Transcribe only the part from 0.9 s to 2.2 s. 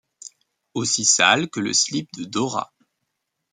sale que le slip